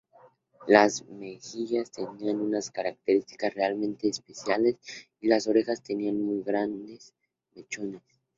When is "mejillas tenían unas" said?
1.09-2.71